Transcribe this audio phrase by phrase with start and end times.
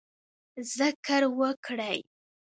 [0.77, 1.99] ذکر وکړئ